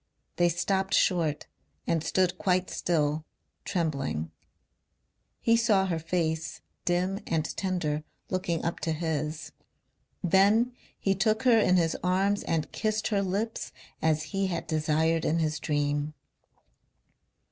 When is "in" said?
11.59-11.75, 15.23-15.37